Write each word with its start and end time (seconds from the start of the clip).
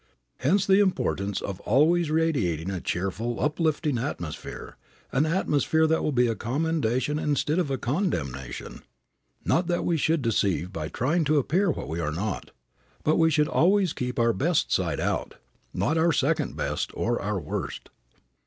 Hence 0.37 0.65
the 0.65 0.79
importance 0.79 1.41
of 1.41 1.59
always 1.59 2.09
radiating 2.09 2.71
a 2.71 2.81
cheerful, 2.81 3.39
uplifting 3.39 3.99
atmosphere, 3.99 4.75
an 5.11 5.27
atmosphere 5.27 5.85
that 5.85 6.01
will 6.03 6.11
be 6.11 6.25
a 6.25 6.33
commendation 6.33 7.19
instead 7.19 7.59
of 7.59 7.69
a 7.69 7.77
condemnation. 7.77 8.81
Not 9.45 9.67
that 9.67 9.85
we 9.85 9.97
should 9.97 10.23
deceive 10.23 10.73
by 10.73 10.87
trying 10.87 11.23
to 11.25 11.37
appear 11.37 11.69
what 11.69 11.87
we 11.87 11.99
are 11.99 12.11
not, 12.11 12.49
but 13.03 13.17
we 13.19 13.29
should 13.29 13.47
always 13.47 13.93
keep 13.93 14.17
our 14.17 14.33
best 14.33 14.71
side 14.71 14.99
out, 14.99 15.35
not 15.71 15.99
our 15.99 16.11
second 16.11 16.55
best 16.55 16.89
or 16.95 17.21
our 17.21 17.39
worst. 17.39 17.89